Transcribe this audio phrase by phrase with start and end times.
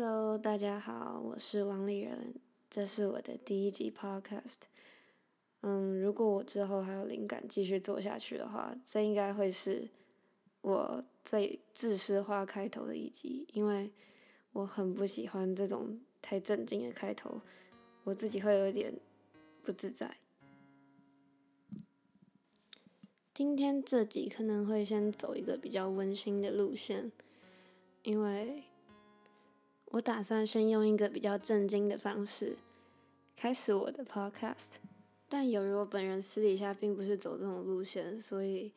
[0.00, 2.36] Hello，大家好，我是王丽人，
[2.70, 4.58] 这是我的第一集 Podcast。
[5.62, 9.88] 嗯，如果我之后还有灵感继续做下去的话，这应该会是
[10.60, 13.90] 我最自私化开头的一集，因为
[14.52, 17.40] 我很不喜欢这种太正经的开头，
[18.04, 18.94] 我自己会有点
[19.64, 20.18] 不自在。
[23.34, 27.10] 今天这集可能会先走一个比较温馨的路线，
[28.04, 28.62] 因为。
[29.92, 32.58] 我打算先用一个比较震惊的方式
[33.34, 34.76] 开始我的 podcast，
[35.28, 38.72] 但由于我本人私底下并不是走这种路线，所以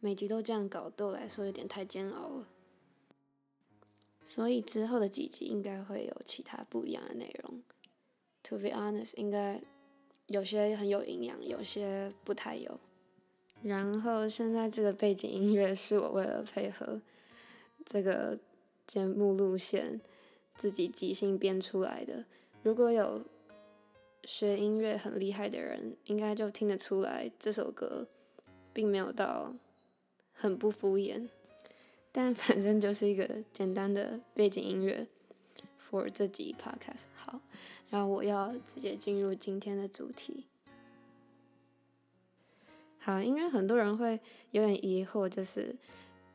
[0.00, 2.48] 每集都这样搞，对我来说有点太煎熬了。
[4.24, 7.62] 所以之后的几集应该会有其他不一样的内容。
[8.44, 9.62] To be honest，应该
[10.26, 12.78] 有些很有营养，有些不太有。
[13.62, 17.00] 然后现在这个背景音乐是我为了配合
[17.86, 18.38] 这个
[18.86, 20.00] 节目路线。
[20.54, 22.24] 自己即兴编出来的。
[22.62, 23.24] 如果有
[24.24, 28.06] 学音乐很厉害的人，应该就听得出来这首歌
[28.72, 29.54] 并没有到
[30.32, 31.28] 很不敷衍。
[32.12, 35.08] 但反正就是一个简单的背景音乐
[35.80, 37.40] ，for 这集 podcast 好。
[37.90, 40.46] 然后我要直接进入今天的主题。
[42.98, 44.20] 好，应该很多人会
[44.52, 45.74] 有点疑惑，就是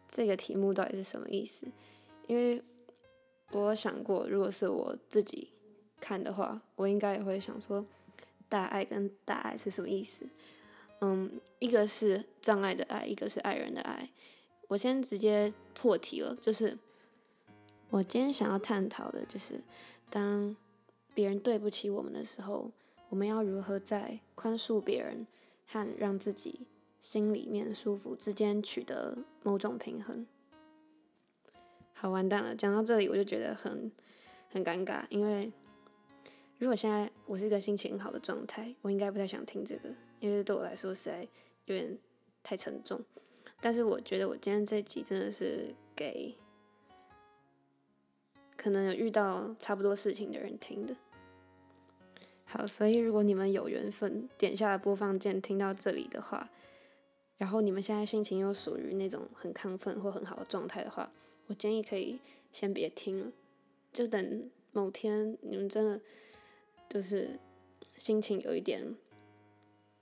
[0.09, 1.65] 这个题目到底是什么意思？
[2.27, 2.61] 因为。
[3.51, 5.49] 我想过，如果是我自己
[5.99, 7.85] 看的话，我应该也会想说，
[8.49, 10.27] 大爱跟大爱是什么意思？
[10.99, 14.09] 嗯，一个是障碍的爱，一个是爱人的爱。
[14.67, 16.77] 我先直接破题了，就是
[17.89, 19.61] 我今天想要探讨的，就是
[20.09, 20.55] 当
[21.13, 22.71] 别人对不起我们的时候，
[23.09, 25.25] 我们要如何在宽恕别人
[25.65, 26.67] 和让自己
[26.99, 30.27] 心里面舒服之间取得某种平衡。
[31.99, 33.91] 好完蛋了，讲到这里我就觉得很
[34.51, 35.51] 很尴尬，因为
[36.59, 39.89] 如果现在我是一个心情很好的状态，我应该不太想听这个，
[40.19, 41.27] 因为对我来说实在
[41.65, 41.97] 有点
[42.43, 43.03] 太沉重。
[43.59, 46.37] 但是我觉得我今天这集真的是给
[48.55, 50.95] 可能有遇到差不多事情的人听的。
[52.45, 56.47] 好，所以如果你们有缘分点下了播放键听到这里的话，
[57.39, 61.11] 然后你们现在心情又属于那种很亢奋或很好的状态的话，
[61.47, 62.19] 我建议可以
[62.51, 63.31] 先别听了，
[63.91, 65.99] 就等某天你们真的
[66.87, 67.39] 就是
[67.97, 68.95] 心情有一点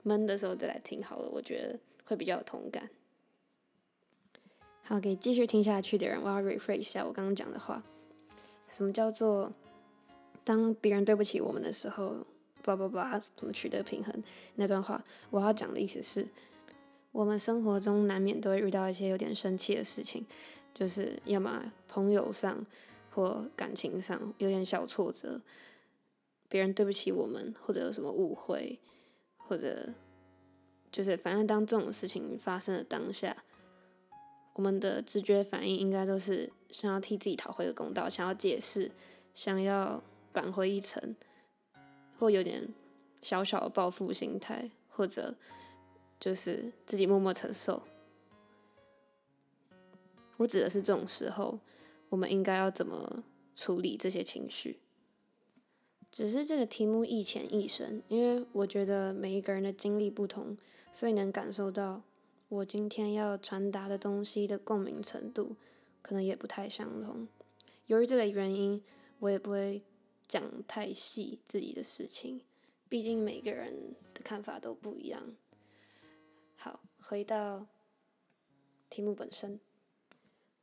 [0.03, 2.89] 闷的时候再来听好了，我觉得会比较有同感。
[4.83, 7.83] 好，给继续听下去的人，我要 reframe 一下我刚刚讲的话。
[8.67, 9.53] 什么叫做
[10.43, 12.25] 当别人对不起我们的时候，
[12.63, 14.23] 叭叭叭，怎么取得平衡？
[14.55, 16.27] 那段话我要讲的意思是，
[17.11, 20.25] 我们生活中难免都会遇到一些有点生气的事情。
[20.75, 22.63] 就是要么朋友上
[23.09, 25.41] 或感情上有点小挫折，
[26.49, 28.77] 别人对不起我们，或者有什么误会，
[29.37, 29.93] 或者
[30.91, 33.37] 就是反正当这种事情发生的当下，
[34.55, 38.91] 我们的直觉反应应该都是想要替自己讨回个公道，想要解释，
[39.33, 40.03] 想要
[40.33, 41.15] 扳回一城，
[42.19, 42.67] 或有点
[43.21, 45.35] 小小的报复心态，或者
[46.19, 47.81] 就是自己默默承受。
[50.37, 51.59] 我指的是这种时候，
[52.09, 53.23] 我们应该要怎么
[53.55, 54.79] 处理这些情绪？
[56.11, 60.57] 只是这个题目一浅一深，因为我觉得每一个人的经历不同，
[60.93, 62.03] 所以能感受到
[62.47, 65.57] 我今天要传达的东西的共鸣程度，
[66.01, 67.27] 可能也不太相同。
[67.87, 68.81] 由于这个原因，
[69.19, 69.83] 我也不会
[70.27, 72.41] 讲太细自己的事情，
[72.87, 75.35] 毕竟每个人的看法都不一样。
[76.55, 77.67] 好，回到
[78.89, 79.59] 题目本身。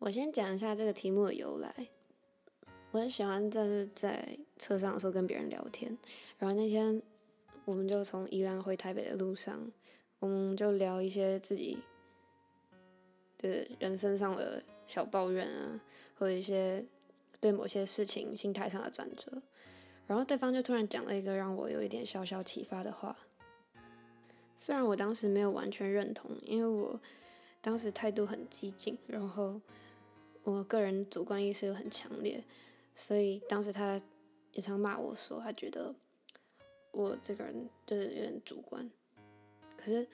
[0.05, 1.73] 我先讲一下这个题目的由来。
[2.91, 5.97] 我很喜欢在在车上的时候跟别人聊天，
[6.39, 7.01] 然后那天
[7.65, 9.71] 我们就从宜兰回台北的路上，
[10.19, 11.79] 我们就聊一些自己
[13.39, 15.81] 的人生上的小抱怨啊，
[16.19, 16.85] 或者一些
[17.39, 19.41] 对某些事情心态上的转折。
[20.09, 23.17] 然后对方就突然讲了一个让我有一点小小启发的话，
[24.57, 27.01] 虽然我当时没有完全认同，因为我
[27.61, 29.61] 当时态度很激进，然后。
[30.45, 32.43] 我个人主观意识又很强烈，
[32.97, 34.01] 所以当时他
[34.53, 35.95] 也常骂我说，他觉得
[36.91, 38.91] 我这个人就是有点主观。
[39.77, 40.07] 可是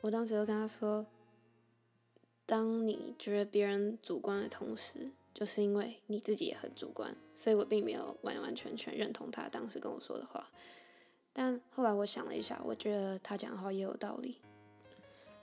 [0.00, 1.04] 我当时就跟他说，
[2.46, 10.50] 当你觉得别人主观的同时，就是因为你自己也很主观，所以我并没有完完全全认同他当时跟我说的话。
[11.34, 14.38] 但后来我想了一下，我觉得他讲的话也有道理。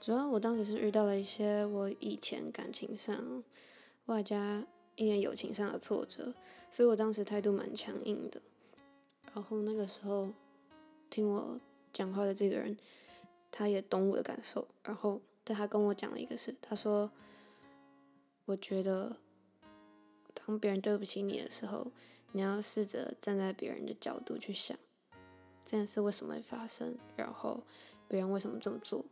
[0.00, 3.44] 主要我当时是遇到了一些我以前感情上。
[4.06, 4.66] 外加
[4.96, 6.34] 一点友情上的挫折，
[6.70, 8.42] 所以我当时态度蛮强硬的。
[9.32, 10.28] 然后那个时候
[11.08, 11.58] 听我
[11.92, 12.76] 讲话的这个人，
[13.50, 17.10] 他也懂我的感受，然后但他跟我讲了一个事，他说
[18.44, 19.16] ：“我觉得
[20.34, 21.86] 当别人对不起你的时候，
[22.32, 24.76] 你要试着站在别人的角度去想，
[25.64, 27.62] 这件事为什么会发生，然后
[28.08, 29.04] 别人为什么这么做，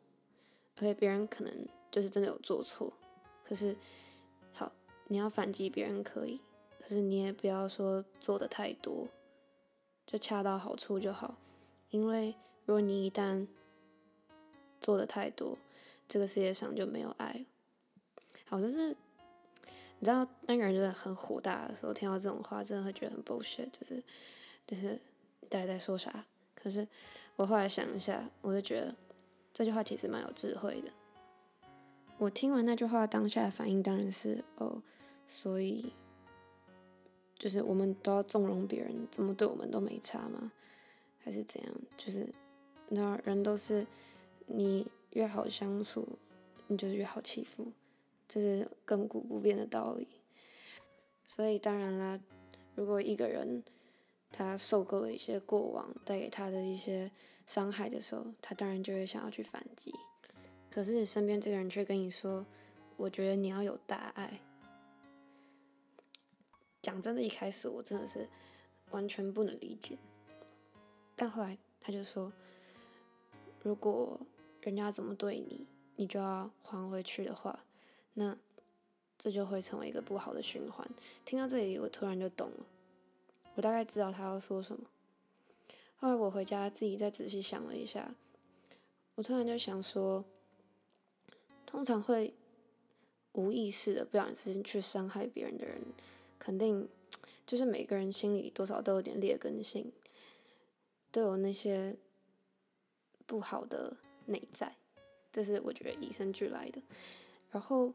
[0.76, 2.92] 而且别人可能就是真的有做错，
[3.44, 3.76] 可是。”
[5.10, 6.40] 你要反击别人可以，
[6.78, 9.08] 可是你也不要说做的太多，
[10.06, 11.36] 就恰到好处就好。
[11.90, 13.48] 因为如果你一旦
[14.80, 15.58] 做的太多，
[16.06, 17.44] 这个世界上就没有爱。
[18.44, 18.90] 好，就是
[19.98, 24.00] 你知道那个人真的很火大的时候，听到这种话，真的会觉得很 bullshit，就是
[24.64, 24.96] 就是
[25.48, 26.24] 大家在说啥？
[26.54, 26.86] 可是
[27.34, 28.94] 我后来想一下，我就觉得
[29.52, 30.92] 这句话其实蛮有智慧的。
[32.20, 34.82] 我听完那句话当下的反应当然是哦。
[35.26, 35.92] 所以，
[37.38, 40.52] 就是我们都要纵容别人，怎么对我们都没差吗？
[41.18, 41.72] 还是怎样？
[41.96, 42.28] 就是
[42.88, 43.86] 那人都是
[44.46, 46.06] 你越好相处，
[46.66, 47.72] 你就是越好欺负，
[48.28, 50.06] 这是亘古不变的道理。
[51.26, 52.20] 所以当然啦，
[52.74, 53.62] 如果一个人
[54.30, 57.10] 他受够了一些过往带给他的一些
[57.46, 59.94] 伤害的时候，他当然就会想要去反击。
[60.70, 62.46] 可是你身边这个人却跟你说
[62.96, 64.40] ：“我觉得你要有大爱。”
[66.80, 68.28] 讲真的，一开始我真的是
[68.90, 69.98] 完全不能理解，
[71.14, 72.32] 但后来他就说，
[73.62, 74.18] 如果
[74.62, 77.64] 人家怎么对你，你就要还回去的话，
[78.14, 78.38] 那
[79.18, 80.88] 这就会成为一个不好的循环。
[81.24, 82.66] 听到这里，我突然就懂了，
[83.56, 84.88] 我大概知道他要说什么。
[85.96, 88.14] 后来我回家自己再仔细想了一下，
[89.16, 90.24] 我突然就想说，
[91.70, 92.34] 通常会
[93.34, 95.80] 无意识的不小心去伤害别人的人。
[96.38, 96.88] 肯定，
[97.46, 99.92] 就是每个人心里多少都有点劣根性，
[101.12, 101.96] 都有那些
[103.26, 103.96] 不好的
[104.26, 104.74] 内在，
[105.30, 106.82] 这是我觉得与生俱来的。
[107.52, 107.92] 然后，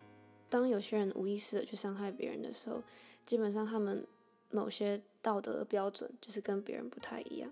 [0.47, 2.81] 当有些人无意识的去伤害别人的时候，
[3.25, 4.05] 基本上他们
[4.51, 7.51] 某些道德标准就是跟别人不太一样，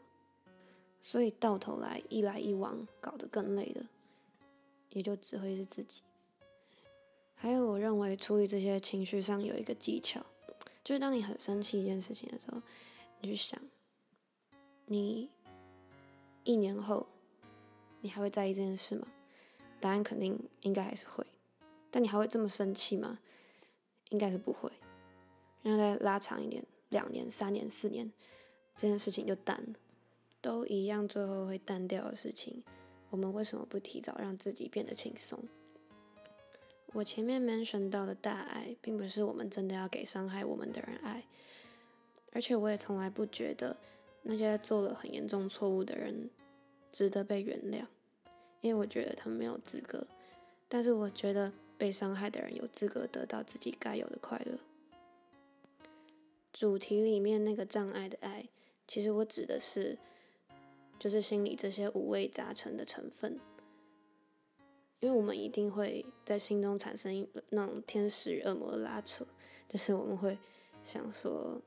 [1.01, 3.83] 所以到头来一来一往，搞得更累的，
[4.91, 6.01] 也就只会是自己。
[7.35, 10.25] 还有，我认为处理这些情绪上有一个技巧。
[10.83, 12.61] 就是当你很生气一件事情的时候，
[13.21, 13.59] 你去想，
[14.85, 15.29] 你
[16.43, 17.07] 一年后，
[18.01, 19.07] 你还会在意这件事吗？
[19.79, 21.25] 答案肯定应该还是会，
[21.91, 23.19] 但你还会这么生气吗？
[24.09, 24.71] 应该是不会。
[25.61, 28.11] 然后再拉长一点，两年、三年、四年，
[28.75, 29.73] 这件事情就淡了，
[30.41, 32.63] 都一样，最后会淡掉的事情，
[33.09, 35.41] 我们为什么不提早让自己变得轻松？
[36.93, 41.23] 我前面 mention 到的大爱，并不是我们真的要给伤害我们的人爱，
[42.31, 43.75] 而且我也从来不觉得
[44.21, 46.29] 那些做了很严重错误的人
[46.91, 47.87] 值得被原谅，
[48.61, 50.05] 因为我觉得他们没有资格。
[50.69, 54.59] 但是我觉得被伤害的人有资格得到自己该有的快乐。
[56.51, 58.47] 主题里面那个障碍的爱，
[58.87, 59.97] 其实我指的是，
[60.99, 63.39] 就是心里这些五味杂陈的成分。
[65.03, 69.27] 因为我们一定会在心中产生那种天使与恶魔的拉扯，
[69.67, 70.37] 就是我们会
[70.81, 71.61] 想说，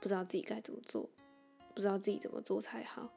[0.00, 1.08] 不知道自己该怎么做，
[1.72, 3.08] 不知道自己怎么做才好。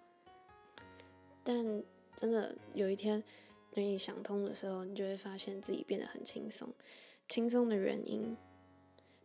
[1.44, 1.84] 但
[2.16, 3.24] 真的有一天，
[3.74, 6.72] 等你想通的时候，你就会发现自己变得很轻松。
[7.28, 8.38] 轻松的原因，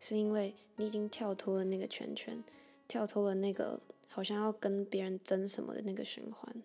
[0.00, 2.42] 是因为你已经跳脱了那个圈圈，
[2.88, 6.62] 跳脱了那个好像要跟别人争什么的那个循环，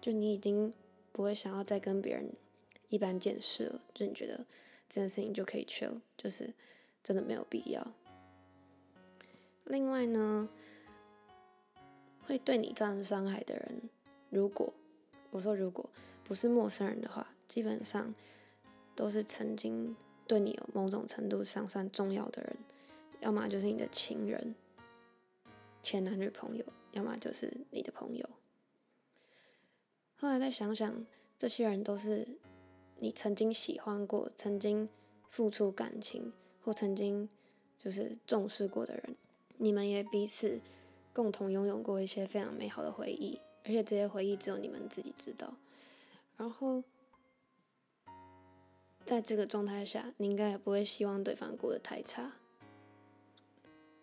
[0.00, 0.72] 就你已经。
[1.12, 2.32] 不会想要再跟别人
[2.88, 4.46] 一般见识了，就你觉得
[4.88, 6.54] 这件事情就可以去了，就是
[7.02, 7.94] 真的没有必要。
[9.64, 10.48] 另外呢，
[12.22, 13.88] 会对你造成伤害的人，
[14.30, 14.72] 如果
[15.30, 15.88] 我说如果
[16.24, 18.14] 不是陌生人的话，基本上
[18.96, 22.56] 都是曾经对你有某种程度上算重要的人，
[23.20, 24.54] 要么就是你的情人、
[25.82, 28.28] 前男女朋友，要么就是你的朋友。
[30.20, 31.06] 后来再想想，
[31.38, 32.28] 这些人都是
[32.98, 34.86] 你曾经喜欢过、曾经
[35.30, 36.30] 付出感情
[36.62, 37.26] 或曾经
[37.78, 39.16] 就是重视过的人，
[39.56, 40.60] 你们也彼此
[41.14, 45.54] 共同拥有过一些非常美好的回忆，而且这些回忆只有你们自己知道。
[46.36, 46.84] 然后，
[49.06, 52.32] 在这个状态下，你应该也不会希望对方过得太差。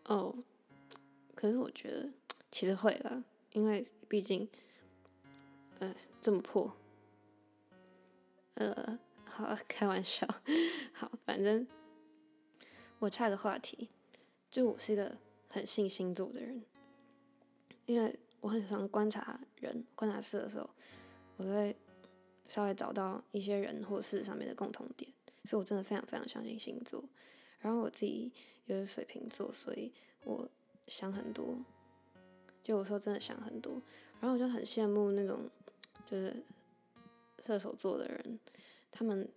[0.06, 0.36] 哦，
[1.36, 2.10] 可是我觉得
[2.50, 4.50] 其实会了，因为毕竟。
[5.80, 6.76] 呃，这么破，
[8.56, 10.28] 呃，好，开玩笑，
[10.92, 11.68] 好，反正
[12.98, 13.90] 我岔个话题，
[14.50, 15.18] 就我是一个
[15.50, 16.64] 很信星座的人，
[17.86, 20.68] 因为我很喜欢观察人、观察事的时候，
[21.36, 21.76] 我都会
[22.48, 25.12] 稍微找到一些人或事上面的共同点，
[25.44, 27.04] 所以我真的非常非常相信星座。
[27.60, 28.34] 然后我自己
[28.66, 29.94] 又是水瓶座，所以
[30.24, 30.50] 我
[30.88, 31.60] 想很多，
[32.64, 33.80] 就有时候真的想很多。
[34.20, 35.48] 然后我就很羡慕那种
[36.10, 36.34] 就是
[37.46, 38.40] 射手座的人，
[38.90, 39.30] 他们，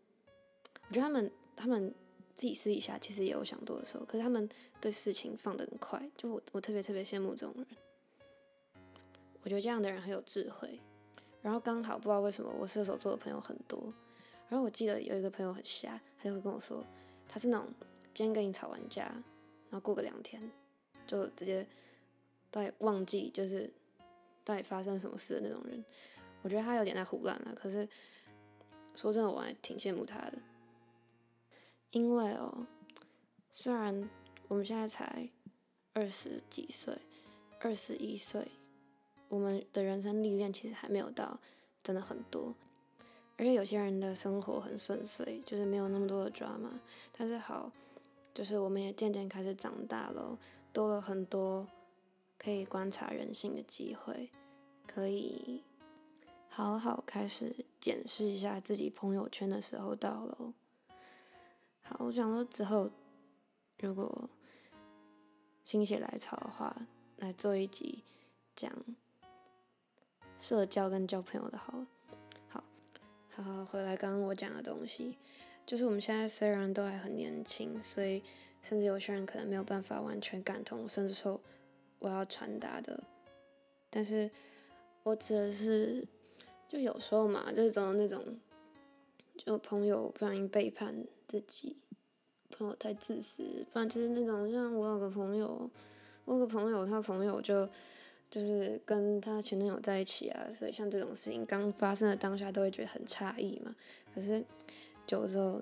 [0.89, 1.95] 我觉得他们他们
[2.35, 4.49] 自己私底下其实也有想多的时候，可是他们
[4.81, 7.67] 对事情放得很快，就我我特别特别羡慕这种人。
[9.43, 10.81] 我觉得这样的人很有智慧。
[11.43, 13.93] 然后刚好不知道为什么我射手座的朋友很多，
[14.49, 16.85] 然后我记得有一个朋友很瞎，他就会跟我说，
[17.29, 17.67] 他是那种。
[18.13, 20.51] 今天跟你吵完架，然后过个两天，
[21.07, 21.65] 就直接
[22.51, 23.73] 到忘记就是
[24.45, 25.83] 到底发生什么事的那种人，
[26.43, 27.55] 我觉得他有点在胡乱了。
[27.55, 27.89] 可是
[28.95, 30.39] 说真的，我还挺羡慕他的，
[31.91, 32.67] 因为哦，
[33.51, 34.09] 虽然
[34.49, 35.29] 我们现在才
[35.93, 36.97] 二十几岁，
[37.61, 38.47] 二十一岁，
[39.29, 41.39] 我们的人生历练其实还没有到
[41.83, 42.55] 真的很多，
[43.37, 46.71] 而且有些人的生活很顺遂，就是没有那么多的 drama，
[47.17, 47.73] 但是好。
[48.33, 50.39] 就是我们也渐渐开始长大了，
[50.73, 51.67] 多了很多
[52.39, 54.31] 可以观察人性的机会，
[54.87, 55.65] 可以
[56.53, 60.53] 好好开始检视一下自己朋友圈的时候到了。
[61.81, 62.91] 好，我想说之后
[63.79, 64.29] 如果
[65.63, 66.77] 心血来潮的话，
[67.19, 68.03] 来做一集
[68.57, 68.71] 讲
[70.37, 71.87] 社交跟交朋友的，好了。
[72.49, 72.65] 好，
[73.31, 75.17] 好好回来刚刚我讲的东西。
[75.65, 78.25] 就是我们现在虽然都还很年轻，所以
[78.61, 81.41] 甚至有些人可能没有办法完全感同身受
[82.01, 83.05] 我要传达的，
[83.89, 84.29] 但是
[85.05, 86.09] 我指的是，
[86.71, 88.25] 就有时候嘛，就是总有那种，
[89.37, 91.77] 就朋友不小心背叛自己，
[92.51, 95.69] 朋友太自私，不然就是那种像我有个朋友，
[96.25, 97.69] 我有个朋友他朋友就
[98.31, 103.75] 就是跟他前男友在一起啊，所以像这种事情刚发生的当下都会觉得很诧异嘛，
[104.15, 104.45] 可是。
[105.07, 105.61] 久了之后，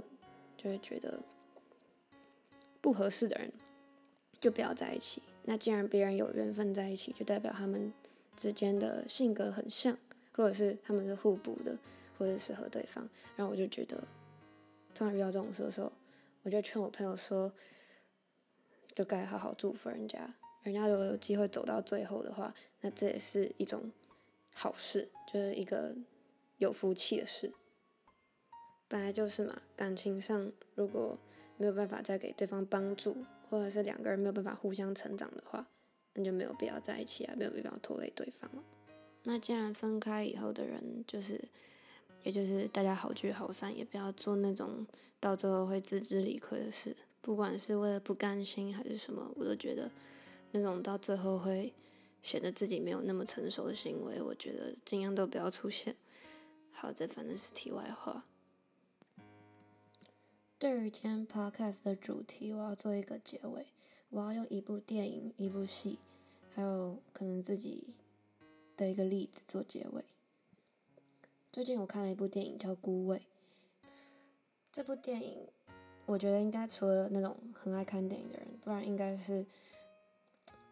[0.58, 1.20] 就会觉得
[2.82, 3.50] 不合适的人
[4.38, 5.22] 就不要在一起。
[5.44, 7.90] 那既然别人有缘分在一起，就代表他们
[8.36, 9.96] 之间的性格很像，
[10.38, 11.76] 或者是他们是互补的，
[12.16, 13.07] 或者适合对方。
[13.35, 14.00] 然后我就觉得，
[14.95, 15.92] 突然遇到这种事的时候，
[16.45, 17.52] 我就劝我朋友说，
[18.95, 20.33] 就该好好祝福人家。
[20.62, 23.90] 人家如果有机会走到最后的话，那这也是一种
[24.54, 25.97] 好事，就是一个
[26.59, 27.52] 有福气的事。
[28.87, 31.18] 本来就是嘛，感情上如果
[31.57, 35.66] 没有办法再给对方帮助，或者是两个人没有办法互相成长的话，
[36.14, 38.62] 那就没有必要在一起啊，没有必要拖累对方了。
[39.28, 41.38] 那既然分开以后的人，就是，
[42.25, 44.87] 也就是大家好聚好散，也不要做那种
[45.20, 46.97] 到最后会自知理亏的事。
[47.20, 49.90] 不管是为了不甘心还是什么，我都觉得
[50.52, 51.75] 那种到最后会
[52.23, 55.94] 显得自己没有那么成熟的行为，我觉得尽量都不要出现。
[56.73, 58.25] 好，这反正是题外话。
[60.58, 63.66] 对于今天 podcast 的主题，我要做一个结尾。
[64.08, 65.99] 我要用一部电影、一部戏，
[66.54, 67.97] 还有可能自己
[68.78, 70.04] 的一个例子做结尾。
[71.52, 73.18] 最近我看了一部电影叫《孤味》。
[74.73, 75.49] 这部电影，
[76.06, 79.44] 我觉得应该除了那种很爱看电影的人，不然应该是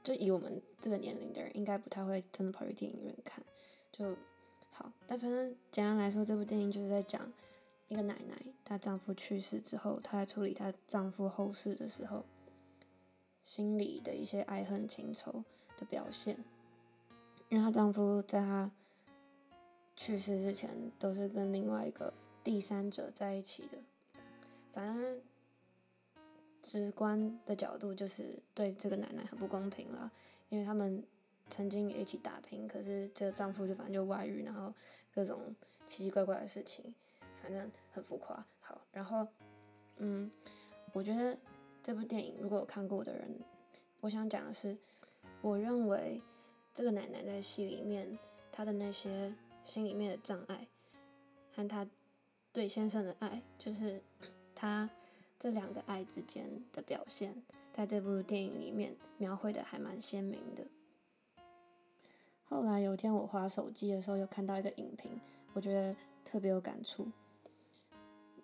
[0.03, 3.45] 就以我们这个年龄的人，应该不太会真的跑去电影院看。
[3.91, 4.17] 就
[4.71, 7.31] 好，但反正简单来说，这部电影就是在讲。
[7.89, 8.35] 一个奶奶，
[8.65, 12.25] 她丈夫去世之后，她在处理她丈夫后事的时候，
[13.45, 15.45] 心里的一些爱恨情仇
[15.79, 16.45] 的表现。
[17.49, 18.71] 因为她丈夫在她
[19.95, 22.13] 去世之前，都是跟另外一个
[22.43, 23.79] 第三者在一起的。
[24.73, 25.21] 反正
[26.63, 30.11] 直观的角度就是对这个奶奶很不公平了，
[30.49, 31.03] 因为他们
[31.49, 34.73] 曾经也一起打拼，可是这个丈夫就反正就外遇，然后
[35.15, 35.55] 各种
[35.87, 36.95] 奇奇怪怪的事情。
[37.43, 39.25] 反正很浮夸，好，然后，
[39.99, 40.29] 嗯，
[40.93, 41.39] 我觉得
[41.81, 43.31] 这部电影如果有看过的人，
[44.01, 44.77] 我想讲的是，
[45.43, 46.21] 我认为
[46.77, 48.19] 这个奶奶在戏里面
[48.53, 50.69] 她的那些心里面的障碍，
[51.51, 51.89] 和她
[52.53, 54.03] 对先生的爱，就是
[54.55, 54.91] 她
[55.39, 57.43] 这两个爱之间的表现，
[57.73, 60.67] 在这部电影里面描绘的还蛮鲜明的。
[62.45, 65.19] 后来有一天我滑手机的时候，又看到一个影评，
[65.55, 67.11] 我觉得特别有感触。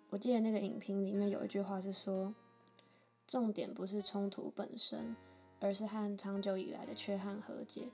[0.09, 2.33] 我记得那个影评里面有一句话是说，
[3.27, 5.15] 重点不是冲突本身，
[5.59, 7.91] 而是和长久以来的缺憾和解。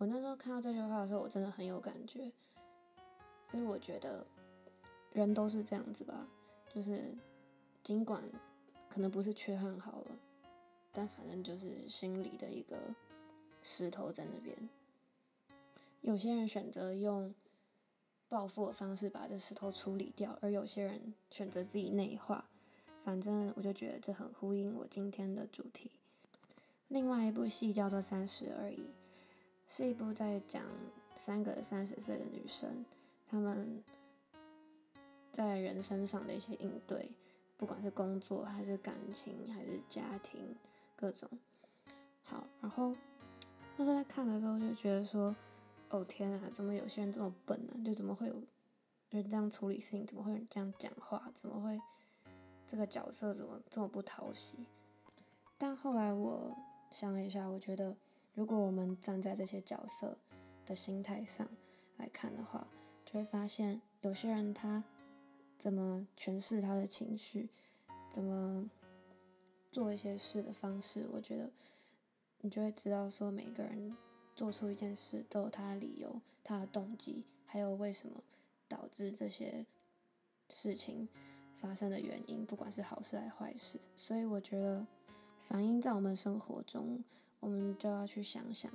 [0.00, 2.20] 我那时候看到这句话的时候，我真的很有感觉，
[3.52, 4.26] 因为我觉得
[5.12, 6.26] 人都是这样子吧，
[6.72, 7.04] 就是
[7.82, 8.24] 尽管
[8.88, 10.18] 可能不是缺憾好了，
[10.90, 12.78] 但反正就是心里的一个
[13.62, 14.56] 石头在那边。
[16.00, 17.34] 有些人选择用
[18.26, 22.46] 报复的方式把这石头处理掉，而有些人选择自己内化。
[23.04, 25.90] 反正我就觉得这很呼应我今天的主题。
[26.88, 28.78] 另外一部戏叫做《三十而已》，
[29.72, 30.64] 是一部在讲
[31.14, 32.84] 三个三十岁的女生，
[33.28, 33.84] 她们
[35.30, 37.12] 在人生上的一些应对，
[37.56, 40.56] 不管是工作还是感情还是家庭，
[40.96, 41.30] 各种。
[42.24, 42.96] 好，然后
[43.76, 45.36] 那时候在看的时候就觉得说，
[45.90, 47.74] 哦天啊，怎么有些人这么笨呢？
[47.84, 48.42] 就怎么会有
[49.10, 50.04] 人这样处理事情？
[50.04, 51.30] 怎么会有人这样讲话？
[51.32, 51.80] 怎么会？
[52.66, 54.56] 这个角色怎么这么不讨喜？
[55.56, 56.56] 但后来我
[56.90, 57.96] 想了一下，我觉得
[58.34, 60.16] 如果我们站在这些角色
[60.64, 61.48] 的心态上
[61.96, 62.66] 来看的话，
[63.04, 64.84] 就会发现有些人他
[65.58, 67.48] 怎么诠释他的情绪，
[68.08, 68.70] 怎么
[69.70, 71.50] 做一些事的方式，我觉得
[72.40, 73.96] 你就会知道说每个人
[74.34, 78.22] 做出一件事都有他的理由、他的动机，还有为什么
[78.68, 79.66] 导致这些
[80.48, 81.08] 事情。
[81.56, 84.86] 发生的原因，不管是好事还是坏事，所以我觉得
[85.42, 87.04] 反映在我们生活中，
[87.40, 88.70] 我们就要去想想。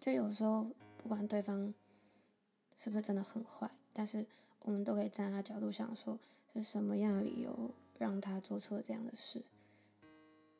[0.00, 1.74] 就有时候，不管对方
[2.76, 4.24] 是不是真的很坏，但是
[4.62, 6.18] 我们都可以站在他角度想，说
[6.52, 9.42] 是什么样的理由让他做出了这样的事。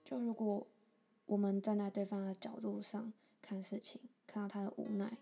[0.05, 0.67] 就如果
[1.27, 5.17] 我们站在对方的角度上看事情，看到他的无奈，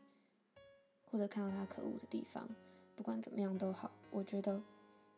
[1.11, 2.49] 或者看到他可恶的地方，
[2.97, 4.63] 不管怎么样都好，我觉得。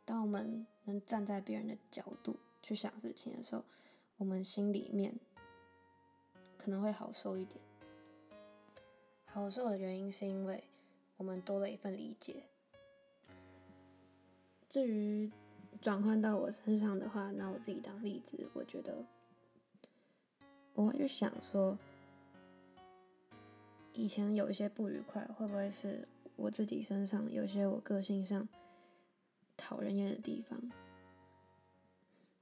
[0.05, 3.65] 当我们能站在别人的角度去想事情的时候，
[4.19, 5.13] 我们心里面
[6.67, 7.61] 可能会好受一点。
[9.27, 10.65] 好受的原因是因为
[11.17, 12.43] 我们多了一份理解。
[14.69, 15.31] 至于
[15.81, 19.07] 转换到我身上的话，拿我自己当例子，我觉得
[20.75, 21.79] 我就想说，
[23.93, 28.49] 以前有一些不愉快，会不会是我自己身上有些我个性上。
[29.57, 30.61] 讨人厌的地方，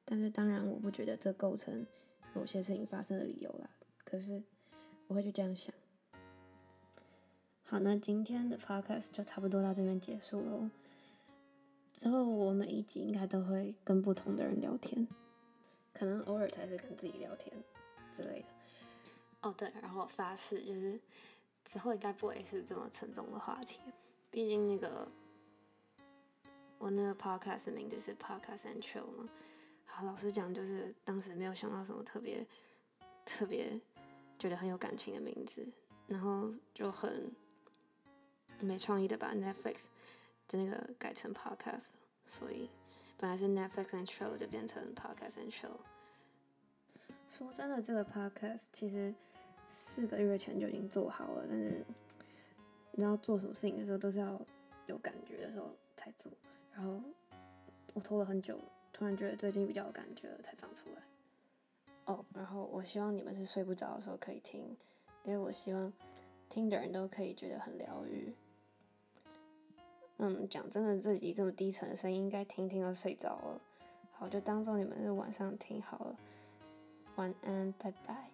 [0.06, 1.86] 但是当然我不觉得这构成
[2.32, 3.68] 某些事情发生的理由啦。
[4.14, 4.40] 可是
[5.08, 5.74] 我会去这样想。
[7.64, 10.70] 好，那今天的 podcast 就差不多到这边结束喽。
[11.92, 15.08] 之后我每一集应该都会跟不同的人聊天，
[15.92, 17.52] 可能偶尔才是跟自己聊天
[18.12, 18.46] 之类的。
[19.40, 21.00] 哦对，然后发誓就是
[21.64, 23.80] 之后应该不会是这么沉重的话题，
[24.30, 25.08] 毕竟那个。
[26.78, 29.28] 我那个 podcast 名字是 Podcast and Chill 嘛，
[29.86, 32.46] 好，老实讲，就是当时没有想到什么特别
[33.24, 33.80] 特别
[34.44, 35.66] 觉得很有感情的名字，
[36.06, 37.32] 然后就很
[38.60, 39.84] 没创意的把 Netflix
[40.46, 41.84] 的那个改成 Podcast，
[42.26, 42.68] 所以
[43.16, 45.78] 本来是 Netflix and Chill 就变成 Podcast and Chill。
[47.30, 49.14] 说真的，这个 Podcast 其实
[49.66, 51.82] 四个月前就已经做好了，但是
[52.92, 54.38] 你知道做什么事情的时候都是要
[54.84, 56.30] 有感觉的时候才做。
[56.70, 57.00] 然后
[57.94, 58.60] 我拖了很久，
[58.92, 61.00] 突然觉得最近比较有感觉了，才放出来。
[62.84, 64.76] 我希望你们是睡不着的时候可以听，
[65.22, 65.90] 因为我希望
[66.50, 68.34] 听的人都可以觉得很疗愈。
[70.18, 73.58] 嗯，讲真的，自己这么低沉的声音，应该听听都睡着了。
[74.12, 76.18] 好，就当做你们是晚上听好了。
[77.16, 78.33] 晚安，拜拜。